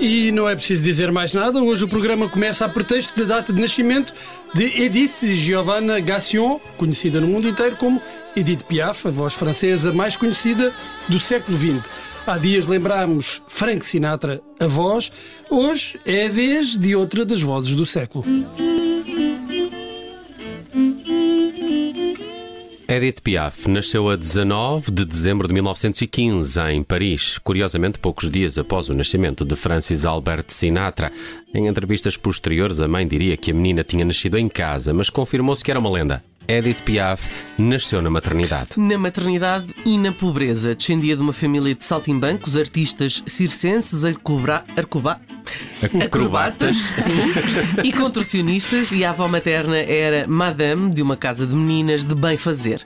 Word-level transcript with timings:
E 0.00 0.32
não 0.32 0.48
é 0.48 0.56
preciso 0.56 0.82
dizer 0.82 1.12
mais 1.12 1.32
nada, 1.32 1.62
hoje 1.62 1.84
o 1.84 1.88
programa 1.88 2.28
começa 2.28 2.64
a 2.64 2.68
pretexto 2.68 3.16
da 3.16 3.36
data 3.36 3.52
de 3.52 3.60
nascimento 3.60 4.12
de 4.52 4.82
Edith 4.82 5.34
Giovanna 5.34 6.00
Gassion, 6.00 6.60
conhecida 6.76 7.20
no 7.20 7.28
mundo 7.28 7.48
inteiro 7.48 7.76
como 7.76 8.02
Edith 8.34 8.64
Piaf, 8.64 9.06
a 9.06 9.10
voz 9.10 9.34
francesa 9.34 9.92
mais 9.92 10.16
conhecida 10.16 10.72
do 11.08 11.20
século 11.20 11.56
XX. 11.56 11.88
Há 12.26 12.36
dias 12.36 12.66
lembrámos 12.66 13.42
Frank 13.46 13.84
Sinatra, 13.84 14.40
a 14.58 14.66
voz, 14.66 15.12
hoje 15.48 16.00
é 16.04 16.26
a 16.26 16.28
vez 16.28 16.78
de 16.78 16.96
outra 16.96 17.24
das 17.24 17.40
vozes 17.40 17.74
do 17.74 17.86
século. 17.86 18.24
Edith 23.02 23.20
Piaf 23.20 23.68
nasceu 23.68 24.08
a 24.08 24.14
19 24.14 24.92
de 24.92 25.04
dezembro 25.04 25.48
de 25.48 25.54
1915 25.54 26.60
em 26.70 26.84
Paris, 26.84 27.36
curiosamente 27.38 27.98
poucos 27.98 28.30
dias 28.30 28.56
após 28.56 28.88
o 28.88 28.94
nascimento 28.94 29.44
de 29.44 29.56
Francis 29.56 30.06
Albert 30.06 30.44
Sinatra. 30.46 31.10
Em 31.52 31.66
entrevistas 31.66 32.16
posteriores, 32.16 32.80
a 32.80 32.86
mãe 32.86 33.04
diria 33.04 33.36
que 33.36 33.50
a 33.50 33.54
menina 33.54 33.82
tinha 33.82 34.04
nascido 34.04 34.38
em 34.38 34.48
casa, 34.48 34.94
mas 34.94 35.10
confirmou-se 35.10 35.64
que 35.64 35.72
era 35.72 35.80
uma 35.80 35.90
lenda. 35.90 36.22
Edith 36.52 36.82
Piaf 36.82 37.26
nasceu 37.56 38.02
na 38.02 38.10
maternidade. 38.10 38.78
Na 38.78 38.98
maternidade 38.98 39.74
e 39.86 39.96
na 39.96 40.12
pobreza. 40.12 40.74
Descendia 40.74 41.16
de 41.16 41.22
uma 41.22 41.32
família 41.32 41.74
de 41.74 41.82
saltimbancos, 41.82 42.56
artistas 42.56 43.22
circenses, 43.26 44.04
arcobra, 44.04 44.62
arcoba, 44.76 45.18
acrobatas 46.04 46.76
sim, 46.76 47.82
e 47.82 47.90
contorcionistas, 47.92 48.92
e 48.92 49.02
a 49.02 49.10
avó 49.10 49.28
materna 49.28 49.78
era 49.78 50.26
madame 50.28 50.90
de 50.90 51.00
uma 51.00 51.16
casa 51.16 51.46
de 51.46 51.54
meninas 51.54 52.04
de 52.04 52.14
bem 52.14 52.36
fazer. 52.36 52.84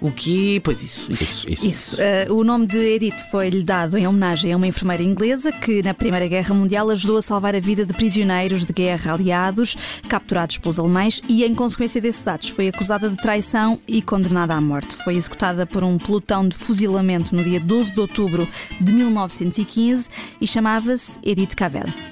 O 0.00 0.12
que. 0.12 0.60
Pois 0.60 0.82
isso. 0.82 1.10
Isso, 1.10 1.50
isso. 1.50 1.66
Isso. 1.66 1.96
Uh, 1.96 2.34
o 2.34 2.44
nome 2.44 2.66
de 2.66 2.78
Edith 2.78 3.18
foi-lhe 3.30 3.62
dado 3.62 3.96
em 3.96 4.06
homenagem 4.06 4.52
a 4.52 4.56
uma 4.56 4.66
enfermeira 4.66 5.02
inglesa 5.02 5.50
que, 5.50 5.82
na 5.82 5.92
Primeira 5.92 6.28
Guerra 6.28 6.54
Mundial, 6.54 6.88
ajudou 6.90 7.16
a 7.16 7.22
salvar 7.22 7.54
a 7.54 7.60
vida 7.60 7.84
de 7.84 7.92
prisioneiros 7.92 8.64
de 8.64 8.72
guerra 8.72 9.12
aliados 9.12 9.76
capturados 10.08 10.58
pelos 10.58 10.78
alemães 10.78 11.20
e, 11.28 11.44
em 11.44 11.54
consequência 11.54 12.00
desses 12.00 12.26
atos, 12.28 12.48
foi 12.48 12.68
acusada 12.68 13.10
de 13.10 13.16
traição 13.16 13.80
e 13.88 14.00
condenada 14.00 14.54
à 14.54 14.60
morte. 14.60 14.94
Foi 14.94 15.16
executada 15.16 15.66
por 15.66 15.82
um 15.82 15.98
pelotão 15.98 16.46
de 16.46 16.56
fuzilamento 16.56 17.34
no 17.34 17.42
dia 17.42 17.60
12 17.60 17.94
de 17.94 18.00
outubro 18.00 18.48
de 18.80 18.92
1915 18.92 20.08
e 20.40 20.46
chamava-se 20.46 21.18
Edith 21.24 21.56
Cavell. 21.56 22.07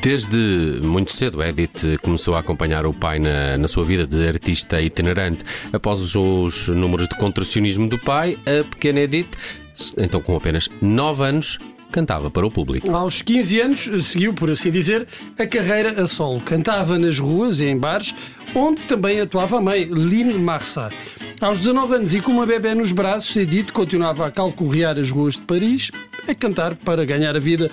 Desde 0.00 0.80
muito 0.82 1.12
cedo, 1.12 1.42
Edith 1.42 1.98
começou 2.02 2.34
a 2.34 2.40
acompanhar 2.40 2.86
o 2.86 2.92
pai 2.92 3.18
na, 3.18 3.58
na 3.58 3.68
sua 3.68 3.84
vida 3.84 4.06
de 4.06 4.26
artista 4.26 4.80
itinerante. 4.80 5.44
Após 5.72 6.00
os, 6.00 6.14
os 6.14 6.68
números 6.68 7.08
de 7.08 7.16
contorcionismo 7.16 7.88
do 7.88 7.98
pai, 7.98 8.38
a 8.46 8.64
pequena 8.64 9.00
Edith, 9.00 9.36
então 9.98 10.20
com 10.20 10.36
apenas 10.36 10.70
9 10.80 11.24
anos, 11.24 11.58
cantava 11.92 12.30
para 12.30 12.46
o 12.46 12.50
público. 12.50 12.90
Aos 12.90 13.20
15 13.20 13.60
anos, 13.60 13.90
seguiu, 14.06 14.32
por 14.32 14.50
assim 14.50 14.70
dizer, 14.70 15.06
a 15.38 15.46
carreira 15.46 16.02
a 16.02 16.06
solo. 16.06 16.40
Cantava 16.40 16.98
nas 16.98 17.18
ruas 17.18 17.60
e 17.60 17.66
em 17.66 17.76
bares, 17.76 18.14
onde 18.54 18.84
também 18.84 19.20
atuava 19.20 19.58
a 19.58 19.60
mãe, 19.60 19.84
Lynn 19.84 20.38
Marsa. 20.38 20.90
Aos 21.40 21.58
19 21.58 21.94
anos 21.94 22.14
e 22.14 22.20
com 22.20 22.32
uma 22.32 22.46
bebê 22.46 22.74
nos 22.74 22.92
braços, 22.92 23.34
Edith 23.34 23.72
continuava 23.72 24.26
a 24.26 24.30
calcorrear 24.30 24.98
as 24.98 25.10
ruas 25.10 25.34
de 25.34 25.40
Paris, 25.40 25.90
a 26.28 26.34
cantar 26.34 26.76
para 26.76 27.04
ganhar 27.04 27.34
a 27.36 27.40
vida. 27.40 27.70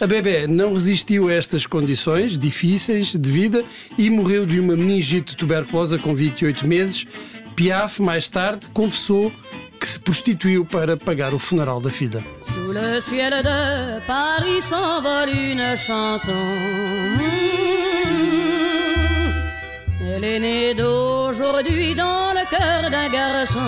A 0.00 0.06
bebê 0.06 0.46
não 0.46 0.74
resistiu 0.74 1.28
a 1.28 1.32
estas 1.32 1.64
condições 1.66 2.38
difíceis 2.38 3.14
de 3.16 3.30
vida 3.30 3.64
e 3.96 4.10
morreu 4.10 4.44
de 4.44 4.60
uma 4.60 4.76
meningite 4.76 5.36
tuberculosa 5.36 5.98
com 5.98 6.14
28 6.14 6.66
meses. 6.66 7.06
Piaf, 7.54 8.02
mais 8.02 8.28
tarde, 8.28 8.66
confessou 8.74 9.32
que 9.80 9.88
se 9.88 9.98
prostituiu 9.98 10.64
para 10.64 10.96
pagar 10.96 11.32
o 11.32 11.38
funeral 11.38 11.80
da 11.80 11.90
filha. 11.90 12.24
Sous 12.42 12.74
le 12.74 13.00
ciel 13.00 13.42
de 13.42 14.06
Paris 14.06 14.64
s'envole 14.64 15.52
une 15.52 15.76
chanson. 15.76 17.45
Elle 20.16 20.24
est 20.24 20.40
née 20.40 20.74
d'aujourd'hui 20.74 21.94
dans 21.94 22.32
le 22.32 22.48
cœur 22.48 22.90
d'un 22.90 23.08
garçon. 23.10 23.60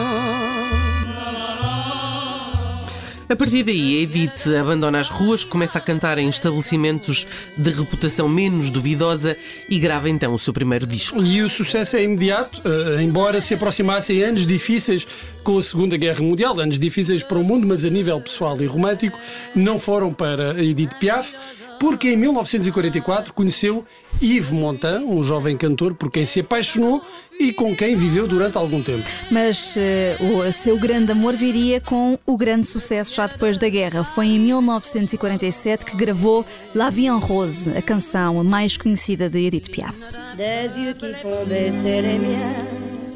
A 3.28 3.36
partir 3.36 3.62
daí, 3.62 4.02
Edith 4.02 4.46
abandona 4.58 5.00
as 5.00 5.10
ruas, 5.10 5.44
começa 5.44 5.76
a 5.76 5.80
cantar 5.82 6.16
em 6.16 6.30
estabelecimentos 6.30 7.26
de 7.54 7.70
reputação 7.70 8.30
menos 8.30 8.70
duvidosa 8.70 9.36
e 9.68 9.78
grava 9.78 10.08
então 10.08 10.32
o 10.32 10.38
seu 10.38 10.54
primeiro 10.54 10.86
disco. 10.86 11.22
E 11.22 11.42
o 11.42 11.50
sucesso 11.50 11.96
é 11.96 12.04
imediato, 12.04 12.62
eh, 12.64 13.02
embora 13.02 13.42
se 13.42 13.52
aproximassem 13.52 14.22
anos 14.22 14.46
difíceis 14.46 15.06
com 15.44 15.58
a 15.58 15.62
Segunda 15.62 15.98
Guerra 15.98 16.22
Mundial, 16.22 16.58
anos 16.58 16.78
difíceis 16.78 17.22
para 17.22 17.36
o 17.36 17.44
mundo, 17.44 17.66
mas 17.66 17.84
a 17.84 17.90
nível 17.90 18.18
pessoal 18.22 18.56
e 18.62 18.64
romântico, 18.64 19.18
não 19.54 19.78
foram 19.78 20.14
para 20.14 20.58
Edith 20.64 20.98
Piaf 20.98 21.34
porque 21.78 22.10
em 22.10 22.16
1944 22.16 23.32
conheceu 23.32 23.84
Yves 24.20 24.50
Montand, 24.50 25.04
um 25.04 25.22
jovem 25.22 25.56
cantor 25.56 25.94
por 25.94 26.10
quem 26.10 26.26
se 26.26 26.40
apaixonou 26.40 27.00
e 27.38 27.52
com 27.52 27.74
quem 27.76 27.94
viveu 27.94 28.26
durante 28.26 28.58
algum 28.58 28.82
tempo. 28.82 29.08
Mas 29.30 29.76
uh, 29.76 30.38
o 30.38 30.52
seu 30.52 30.76
grande 30.76 31.12
amor 31.12 31.34
viria 31.34 31.80
com 31.80 32.18
o 32.26 32.36
grande 32.36 32.66
sucesso 32.66 33.14
já 33.14 33.28
depois 33.28 33.58
da 33.58 33.68
guerra. 33.68 34.02
Foi 34.02 34.26
em 34.26 34.40
1947 34.40 35.84
que 35.84 35.96
gravou 35.96 36.44
La 36.74 36.90
Vie 36.90 37.06
en 37.06 37.18
Rose, 37.18 37.70
a 37.70 37.80
canção 37.80 38.42
mais 38.42 38.76
conhecida 38.76 39.30
de 39.30 39.46
Edith 39.46 39.70
Piaf. 39.70 39.96
Des 40.36 40.68
yeux 40.76 40.94
qui 40.94 41.14
font 41.22 41.46
baisser 41.46 42.02
les 42.02 42.18
miens, 42.18 42.66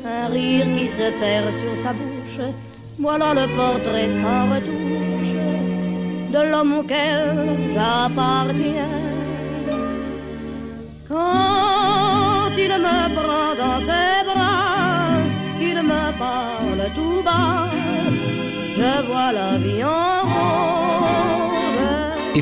un 0.04 0.28
rire 0.28 0.66
qui 0.66 0.88
se 0.88 1.10
perd 1.18 1.52
sur 1.60 1.82
sa 1.82 1.92
bouche. 1.92 2.54
Voilà 2.98 3.34
le 3.34 3.48
portrait 3.56 4.08
sans 4.20 4.54
retouche 4.54 5.22
de 6.32 6.50
l'homme 6.50 6.78
auquel 6.78 7.74
j'appartiens. 7.74 9.11
Quand 11.12 12.56
il 12.56 12.72
me 12.86 13.14
prend 13.14 13.54
dans 13.62 13.80
ses 13.80 14.24
bras, 14.24 15.20
qu'il 15.58 15.82
me 15.82 16.04
parle 16.18 16.82
tout 16.94 17.22
bas, 17.22 17.68
je 18.78 19.06
vois 19.06 19.32
la 19.32 19.58
vie 19.58 19.84
en. 19.84 20.21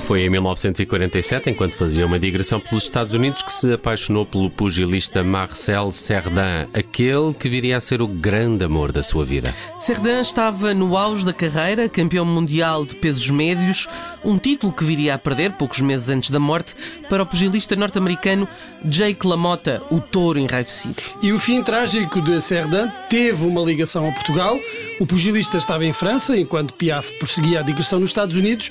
E 0.00 0.02
foi 0.02 0.22
em 0.22 0.30
1947, 0.30 1.50
enquanto 1.50 1.74
fazia 1.74 2.06
uma 2.06 2.18
digressão 2.18 2.58
pelos 2.58 2.84
Estados 2.84 3.12
Unidos, 3.12 3.42
que 3.42 3.52
se 3.52 3.70
apaixonou 3.70 4.24
pelo 4.24 4.48
pugilista 4.48 5.22
Marcel 5.22 5.92
Cerdan, 5.92 6.68
aquele 6.72 7.34
que 7.34 7.50
viria 7.50 7.76
a 7.76 7.80
ser 7.82 8.00
o 8.00 8.08
grande 8.08 8.64
amor 8.64 8.92
da 8.92 9.02
sua 9.02 9.26
vida. 9.26 9.54
Cerdan 9.78 10.22
estava 10.22 10.72
no 10.72 10.96
auge 10.96 11.22
da 11.22 11.34
carreira, 11.34 11.86
campeão 11.86 12.24
mundial 12.24 12.86
de 12.86 12.96
pesos 12.96 13.28
médios, 13.28 13.88
um 14.24 14.38
título 14.38 14.72
que 14.72 14.84
viria 14.84 15.14
a 15.14 15.18
perder 15.18 15.52
poucos 15.52 15.82
meses 15.82 16.08
antes 16.08 16.30
da 16.30 16.40
morte 16.40 16.74
para 17.10 17.22
o 17.22 17.26
pugilista 17.26 17.76
norte-americano 17.76 18.48
Jake 18.82 19.26
LaMotta, 19.26 19.82
o 19.90 20.00
touro 20.00 20.38
enraivecido. 20.38 20.96
E 21.20 21.30
o 21.30 21.38
fim 21.38 21.62
trágico 21.62 22.22
de 22.22 22.40
Cerdan 22.40 22.90
teve 23.10 23.44
uma 23.44 23.60
ligação 23.60 24.08
a 24.08 24.12
Portugal. 24.12 24.58
O 24.98 25.04
pugilista 25.04 25.58
estava 25.58 25.84
em 25.84 25.92
França, 25.92 26.38
enquanto 26.38 26.72
Piaf 26.72 27.12
prosseguia 27.18 27.60
a 27.60 27.62
digressão 27.62 28.00
nos 28.00 28.10
Estados 28.10 28.38
Unidos. 28.38 28.70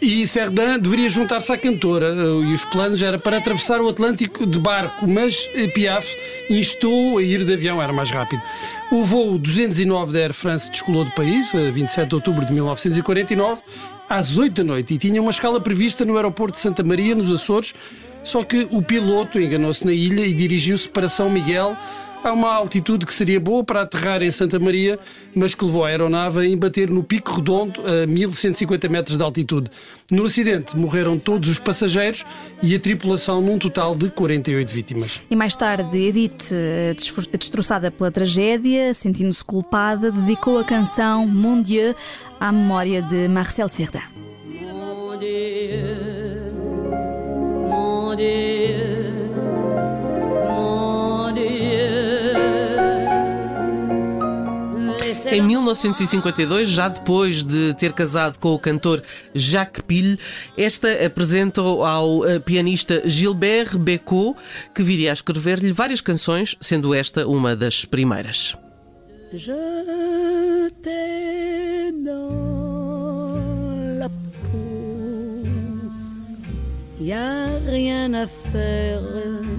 E 0.00 0.28
Cerdan 0.28 0.78
deveria 0.78 1.08
juntar-se 1.10 1.52
à 1.52 1.58
cantora 1.58 2.14
e 2.14 2.54
os 2.54 2.64
planos 2.64 3.02
era 3.02 3.18
para 3.18 3.38
atravessar 3.38 3.80
o 3.80 3.88
Atlântico 3.88 4.46
de 4.46 4.56
barco, 4.56 5.08
mas 5.08 5.50
Piaf 5.74 6.16
instou 6.48 7.18
a 7.18 7.22
ir 7.22 7.44
de 7.44 7.52
avião, 7.52 7.82
era 7.82 7.92
mais 7.92 8.08
rápido. 8.08 8.40
O 8.92 9.02
voo 9.02 9.36
209 9.36 10.12
da 10.12 10.20
Air 10.20 10.32
France 10.32 10.70
descolou 10.70 11.04
do 11.04 11.10
país, 11.10 11.52
a 11.52 11.70
27 11.72 12.08
de 12.08 12.14
outubro 12.14 12.46
de 12.46 12.52
1949, 12.52 13.60
às 14.08 14.38
8 14.38 14.62
da 14.62 14.64
noite, 14.64 14.94
e 14.94 14.98
tinha 14.98 15.20
uma 15.20 15.32
escala 15.32 15.60
prevista 15.60 16.04
no 16.04 16.16
aeroporto 16.16 16.52
de 16.54 16.60
Santa 16.60 16.84
Maria, 16.84 17.16
nos 17.16 17.32
Açores, 17.32 17.74
só 18.22 18.44
que 18.44 18.68
o 18.70 18.80
piloto 18.80 19.40
enganou-se 19.40 19.84
na 19.84 19.92
ilha 19.92 20.24
e 20.24 20.32
dirigiu-se 20.32 20.88
para 20.88 21.08
São 21.08 21.28
Miguel, 21.28 21.76
a 22.24 22.32
uma 22.32 22.52
altitude 22.54 23.06
que 23.06 23.12
seria 23.12 23.40
boa 23.40 23.62
para 23.62 23.82
aterrar 23.82 24.22
em 24.22 24.30
Santa 24.30 24.58
Maria, 24.58 24.98
mas 25.34 25.54
que 25.54 25.64
levou 25.64 25.84
a 25.84 25.88
aeronave 25.88 26.40
a 26.40 26.46
embater 26.46 26.90
no 26.90 27.02
pico 27.02 27.32
redondo 27.32 27.80
a 27.86 28.06
1150 28.06 28.88
metros 28.88 29.16
de 29.16 29.22
altitude. 29.22 29.70
No 30.10 30.24
acidente 30.24 30.76
morreram 30.76 31.18
todos 31.18 31.48
os 31.48 31.58
passageiros 31.58 32.24
e 32.62 32.74
a 32.74 32.80
tripulação 32.80 33.40
num 33.40 33.58
total 33.58 33.94
de 33.94 34.10
48 34.10 34.72
vítimas. 34.72 35.20
E 35.30 35.36
mais 35.36 35.54
tarde, 35.54 35.96
Edith, 35.96 36.50
eh, 36.52 36.94
destroçada 37.38 37.90
pela 37.90 38.10
tragédia, 38.10 38.92
sentindo-se 38.94 39.44
culpada, 39.44 40.10
dedicou 40.10 40.58
a 40.58 40.64
canção 40.64 41.26
Mon 41.26 41.62
Dieu 41.62 41.94
à 42.40 42.50
memória 42.52 43.02
de 43.02 43.28
Marcel 43.28 43.68
Cerdan. 43.68 44.27
Em 55.30 55.42
1952, 55.42 56.68
já 56.68 56.88
depois 56.88 57.44
de 57.44 57.74
ter 57.74 57.92
casado 57.92 58.38
com 58.38 58.54
o 58.54 58.58
cantor 58.58 59.02
Jacques 59.34 59.82
Pille, 59.86 60.18
esta 60.56 61.04
apresentou 61.04 61.84
ao 61.84 62.26
eh, 62.26 62.38
pianista 62.38 63.02
Gilbert 63.04 63.76
Bécaud, 63.76 64.36
que 64.74 64.82
viria 64.82 65.10
a 65.10 65.12
escrever-lhe 65.12 65.72
várias 65.72 66.00
canções, 66.00 66.56
sendo 66.60 66.94
esta 66.94 67.26
uma 67.26 67.54
das 67.54 67.84
primeiras. 67.84 68.56
Je 69.30 69.52
t'ai 70.82 71.92
dans 72.02 73.36
la 73.98 74.08
peau 74.08 75.42
y 76.98 77.12
a 77.12 77.58
rien 77.70 78.14
à 78.14 78.26
faire. 78.26 79.57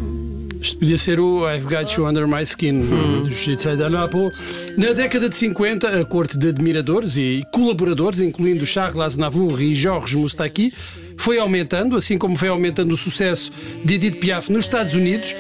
Isto 0.62 0.78
podia 0.78 0.98
ser 0.98 1.20
o 1.22 1.50
I've 1.50 1.64
Got 1.64 1.94
You 1.96 2.06
Under 2.06 2.28
My 2.28 2.44
Skin, 2.44 2.82
do 2.82 3.32
José 3.32 3.78
Dalapo. 3.78 4.30
Na 4.78 4.92
década 4.92 5.30
de 5.30 5.36
50, 5.36 6.02
a 6.02 6.04
corte 6.04 6.38
de 6.38 6.50
admiradores 6.50 7.16
e 7.16 7.46
colaboradores, 7.54 8.20
incluindo 8.20 8.66
Charles 8.66 9.00
Aznavour 9.00 9.62
e 9.62 9.74
Georges 9.74 10.16
Moustaki, 10.16 10.74
foi 11.18 11.40
aumentando, 11.40 11.96
assim 11.96 12.18
como 12.18 12.36
foi 12.36 12.50
aumentando 12.50 12.94
o 12.94 12.98
sucesso 12.98 13.52
de 13.86 13.94
Edith 13.94 14.20
Piaf 14.20 14.52
nos 14.52 14.66
Estados 14.66 14.96
Unidos 14.96 15.34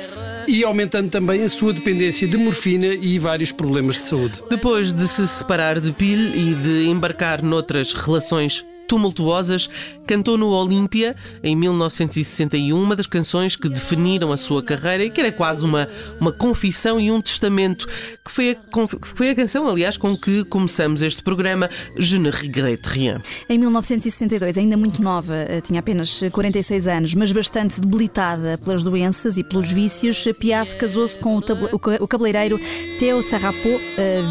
e 0.48 0.64
aumentando 0.64 1.10
também 1.10 1.44
a 1.44 1.50
sua 1.50 1.74
dependência 1.74 2.28
de 2.28 2.38
morfina 2.38 2.88
e 2.88 3.20
vários 3.20 3.52
problemas 3.52 4.00
de 4.00 4.06
saúde. 4.06 4.42
Depois 4.50 4.94
de 4.94 5.08
se 5.08 5.28
separar 5.28 5.82
de 5.82 5.92
Pile 5.92 6.32
e 6.36 6.56
de 6.56 6.88
embarcar 6.88 7.44
noutras 7.44 7.94
relações 7.94 8.66
tumultuosas, 8.90 9.70
cantou 10.08 10.36
no 10.36 10.50
Olímpia 10.50 11.16
em 11.44 11.56
1961 11.56 12.82
uma 12.82 12.96
das 12.96 13.06
canções 13.06 13.56
que 13.56 13.70
definiram 13.70 14.32
a 14.32 14.38
sua 14.38 14.64
carreira 14.64 15.06
e 15.06 15.12
que 15.12 15.22
era 15.22 15.32
quase 15.32 15.64
uma, 15.64 15.88
uma 16.20 16.32
confissão 16.32 17.00
e 17.00 17.12
um 17.12 17.22
testamento, 17.22 17.88
que 18.26 18.32
foi, 18.32 18.52
a, 18.52 18.56
que 18.56 19.08
foi 19.08 19.30
a 19.30 19.36
canção, 19.36 19.68
aliás, 19.68 19.96
com 19.96 20.18
que 20.18 20.44
começamos 20.46 21.04
este 21.04 21.22
programa, 21.22 21.70
Je 21.96 22.18
ne 22.18 22.32
regrette 22.32 22.90
rien. 22.90 23.22
Em 23.48 23.58
1962, 23.60 24.58
ainda 24.58 24.76
muito 24.76 25.02
nova, 25.02 25.36
eh, 25.36 25.62
tinha 25.62 25.80
apenas 25.80 26.22
46 26.32 26.88
anos, 26.88 27.14
mas 27.14 27.32
bastante 27.32 27.80
debilitada 27.80 28.58
pelas 28.58 28.82
doenças 28.82 29.38
e 29.38 29.44
pelos 29.44 29.72
vícios, 29.72 30.26
Piaf 30.40 30.76
casou-se 30.78 31.20
com 31.20 31.38
o, 31.38 31.44
o 32.00 32.08
cabeleireiro 32.08 32.60
Theo 32.98 33.22
Sarrapeau, 33.22 33.80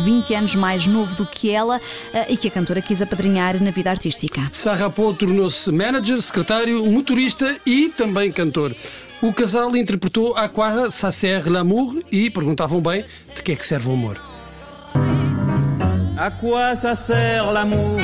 20 0.05 0.35
anos 0.35 0.57
mais 0.57 0.87
novo 0.87 1.15
do 1.15 1.27
que 1.27 1.51
ela, 1.51 1.81
eh, 2.13 2.33
e 2.33 2.37
que 2.37 2.49
a 2.49 2.51
cantora 2.51 2.83
quis 2.83 3.01
apadrinhar 3.01 3.63
na 3.63 3.71
vida 3.71 3.91
artística. 3.91 4.48
Sarrapo 4.53 5.13
tornou-se 5.15 5.71
manager, 5.71 6.21
secretário, 6.21 6.85
motorista 6.87 7.57
e 7.67 7.89
também 7.89 8.31
cantor. 8.33 8.75
O 9.21 9.33
casal 9.33 9.75
interpretou 9.77 10.37
A 10.37 10.49
quoi 10.49 10.91
ça 10.91 11.11
sert 11.11 11.49
l'amour 11.49 11.95
e 12.11 12.31
perguntavam 12.31 12.81
bem 12.81 13.05
de 13.35 13.43
que 13.43 13.53
é 13.53 13.57
que 13.57 13.67
serve 13.67 13.89
o 13.89 13.93
amor. 13.93 14.17
À 16.17 16.31
quoi 16.31 16.77
ça 16.81 16.95
sert 16.95 17.53
l'amour 17.53 17.99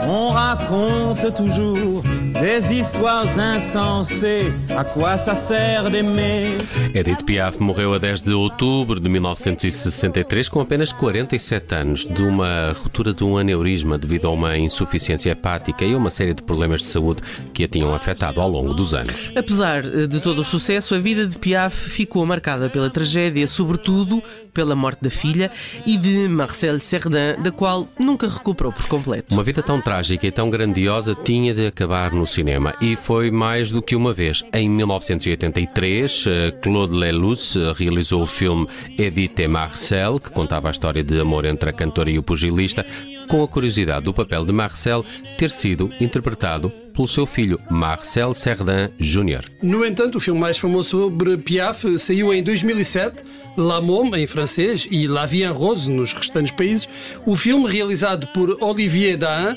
On 0.00 0.30
raconte 0.30 1.34
toujours 1.34 2.02
des 2.40 2.64
histoires 2.72 3.26
insensées. 3.38 4.52
À 4.70 4.84
quoi 4.84 5.18
ça 5.18 5.34
sert 5.48 5.90
d'aimer 5.90 6.56
Edith 6.94 7.24
Piaf 7.24 7.58
morreu 7.58 7.94
a 7.94 7.98
10 7.98 8.22
de 8.22 8.32
outubro 8.32 9.00
de 9.00 9.08
1963 9.08 10.48
com 10.48 10.60
apenas 10.60 10.92
47 10.92 11.74
anos 11.74 12.06
de 12.06 12.22
uma 12.22 12.72
ruptura 12.72 13.12
de 13.12 13.24
um 13.24 13.36
aneurisma 13.36 13.98
devido 13.98 14.28
a 14.28 14.30
uma 14.30 14.56
insuficiência 14.56 15.30
hepática 15.30 15.84
e 15.84 15.94
a 15.94 15.96
uma 15.96 16.10
série 16.10 16.32
de 16.32 16.42
problemas 16.42 16.82
de 16.82 16.86
saúde 16.86 17.22
que 17.52 17.64
a 17.64 17.68
tinham 17.68 17.92
afetado 17.92 18.40
ao 18.40 18.48
longo 18.48 18.72
dos 18.72 18.94
anos. 18.94 19.32
Apesar 19.34 19.82
de 19.82 20.20
todo 20.20 20.40
o 20.40 20.44
sucesso, 20.44 20.94
a 20.94 20.98
vida 20.98 21.26
de 21.26 21.36
Piaf 21.38 21.90
ficou 21.90 22.24
marcada 22.24 22.70
pela 22.70 22.88
tragédia, 22.88 23.46
sobretudo 23.46 24.22
pela 24.54 24.76
morte 24.76 25.02
da 25.02 25.10
filha 25.10 25.50
e 25.86 25.96
de 25.96 26.28
Marcel 26.28 26.78
Cerdan, 26.80 27.40
da 27.42 27.50
qual 27.50 27.88
nunca 27.98 28.28
recuperou 28.28 28.72
por 28.72 28.86
completo. 28.86 29.34
Uma 29.34 29.44
vida 29.44 29.62
tão 29.62 29.80
trágica 29.80 30.26
e 30.26 30.30
tão 30.30 30.50
grandiosa 30.50 31.14
tinha 31.14 31.52
de 31.52 31.66
acabar 31.66 32.12
no 32.12 32.26
cinema 32.28 32.74
e 32.80 32.94
foi 32.96 33.30
mais 33.30 33.70
do 33.70 33.82
que 33.82 33.96
uma 33.96 34.12
vez. 34.12 34.44
Em 34.52 34.68
1983, 34.68 36.24
eh, 36.26 36.50
Claude 36.62 36.94
Lelouch 36.94 37.58
eh, 37.58 37.72
realizou 37.76 38.22
o 38.22 38.26
filme 38.26 38.68
Edith 38.96 39.38
et 39.40 39.48
Marcel, 39.48 40.20
que 40.20 40.30
contava 40.30 40.68
a 40.68 40.70
história 40.70 41.02
de 41.02 41.20
amor 41.20 41.44
entre 41.44 41.70
a 41.70 41.72
cantora 41.72 42.10
e 42.10 42.18
o 42.18 42.22
pugilista, 42.22 42.84
com 43.28 43.42
a 43.42 43.48
curiosidade 43.48 44.04
do 44.04 44.14
papel 44.14 44.44
de 44.44 44.52
Marcel 44.52 45.04
ter 45.36 45.50
sido 45.50 45.90
interpretado 46.00 46.72
pelo 46.98 47.06
seu 47.06 47.24
filho 47.26 47.60
Marcel 47.70 48.34
Cerdan 48.34 48.90
Jr. 48.98 49.44
No 49.62 49.84
entanto, 49.84 50.16
o 50.16 50.20
filme 50.20 50.40
mais 50.40 50.58
famoso 50.58 50.90
sobre 50.90 51.36
Piaf 51.36 51.96
saiu 51.96 52.34
em 52.34 52.42
2007, 52.42 53.22
La 53.56 53.80
Môme 53.80 54.18
em 54.18 54.26
francês 54.26 54.88
e 54.90 55.06
La 55.06 55.24
Vie 55.24 55.44
en 55.44 55.52
Rose 55.52 55.88
nos 55.88 56.12
restantes 56.12 56.50
países. 56.50 56.88
O 57.24 57.36
filme, 57.36 57.70
realizado 57.70 58.26
por 58.28 58.56
Olivier 58.60 59.16
Dahan, 59.16 59.56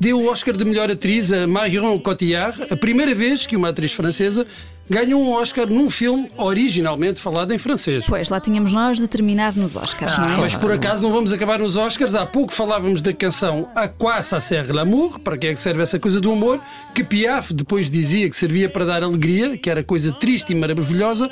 deu 0.00 0.18
o 0.18 0.30
Oscar 0.30 0.56
de 0.56 0.64
melhor 0.64 0.90
atriz 0.90 1.30
a 1.30 1.46
Marion 1.46 1.98
Cotillard, 1.98 2.62
a 2.70 2.76
primeira 2.76 3.14
vez 3.14 3.46
que 3.46 3.54
uma 3.54 3.68
atriz 3.68 3.92
francesa 3.92 4.46
ganhou 4.88 5.22
um 5.22 5.30
Oscar 5.30 5.68
num 5.68 5.88
filme 5.88 6.28
originalmente 6.36 7.20
falado 7.20 7.52
em 7.52 7.58
francês. 7.58 8.06
Pois, 8.08 8.28
lá 8.28 8.40
tínhamos 8.40 8.72
nós 8.72 8.98
de 8.98 9.06
terminar 9.06 9.54
nos 9.54 9.76
Oscars, 9.76 10.14
ah, 10.18 10.22
não 10.22 10.32
é? 10.32 10.36
Mas 10.38 10.54
por 10.56 10.72
acaso 10.72 11.00
não 11.00 11.12
vamos 11.12 11.32
acabar 11.32 11.60
nos 11.60 11.76
Oscars. 11.76 12.16
Há 12.16 12.26
pouco 12.26 12.52
falávamos 12.52 13.00
da 13.00 13.12
canção 13.12 13.68
A 13.76 13.86
quoi 13.86 14.20
ça 14.22 14.40
sert 14.40 14.70
l'amour? 14.70 15.20
Para 15.20 15.38
que 15.38 15.46
é 15.46 15.52
que 15.52 15.60
serve 15.60 15.82
essa 15.82 15.98
coisa 15.98 16.20
do 16.20 16.32
amor? 16.32 16.60
Que 16.92 17.04
Piaf 17.04 17.52
depois 17.52 17.88
dizia 17.88 18.28
que 18.28 18.36
servia 18.36 18.68
para 18.68 18.84
dar 18.84 19.04
alegria, 19.04 19.56
que 19.56 19.70
era 19.70 19.84
coisa 19.84 20.12
triste 20.12 20.50
e 20.50 20.54
maravilhosa. 20.56 21.30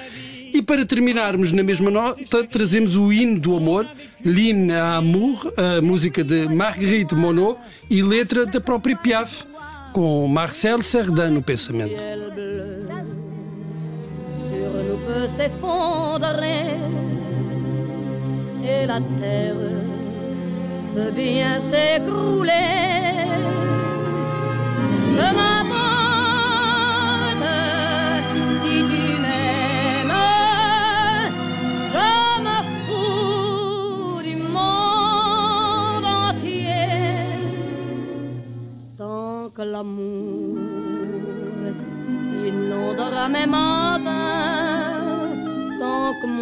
E 0.52 0.62
para 0.62 0.84
terminarmos 0.84 1.52
na 1.52 1.62
mesma 1.62 1.90
nota, 1.90 2.44
trazemos 2.44 2.96
o 2.96 3.12
hino 3.12 3.38
do 3.38 3.56
amor, 3.56 3.86
L'hymne 4.24 4.72
à 4.72 4.96
amour, 4.96 5.52
a 5.56 5.80
música 5.80 6.24
de 6.24 6.48
Marguerite 6.48 7.14
Monod 7.14 7.58
e 7.88 8.02
letra 8.02 8.44
da 8.44 8.60
própria 8.60 8.96
Piaf, 8.96 9.44
com 9.92 10.26
Marcel 10.26 10.82
Cerdan 10.82 11.30
no 11.30 11.42
pensamento. 11.42 12.02
bien 21.14 21.60
s'écrouler. 21.60 22.58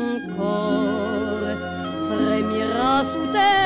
Tant 0.07 0.21
que 0.21 0.31
mon 0.31 0.37
corps 0.37 1.57
frémira 2.09 3.05
sous 3.05 3.27
tes 3.33 3.66